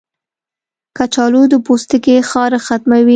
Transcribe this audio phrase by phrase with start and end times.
[0.97, 3.09] کچالو د پوستکي خارښ ختموي.